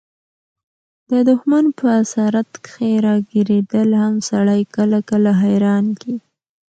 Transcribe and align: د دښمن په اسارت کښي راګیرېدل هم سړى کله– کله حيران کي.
د 1.09 1.11
دښمن 1.29 1.65
په 1.79 1.85
اسارت 2.01 2.49
کښي 2.65 2.93
راګیرېدل 3.07 3.89
هم 4.03 4.15
سړى 4.29 4.61
کله– 4.75 4.99
کله 5.09 5.31
حيران 5.41 5.85
کي. 6.01 6.15